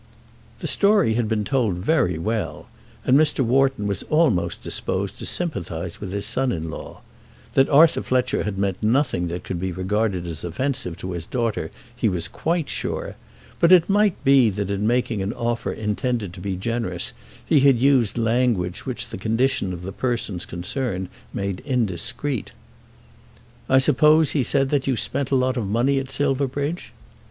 [0.61, 2.69] The story had been told very well,
[3.05, 3.41] and Mr.
[3.41, 7.01] Wharton was almost disposed to sympathise with his son in law.
[7.53, 11.69] That Arthur Fletcher had meant nothing that could be regarded as offensive to his daughter
[11.95, 13.15] he was quite sure;
[13.59, 17.13] but it might be that in making an offer intended to be generous
[17.45, 22.53] he had used language which the condition of the persons concerned made indiscreet.
[23.69, 26.91] "I suppose," he said, "that you spent a lot of money at Silverbridge?"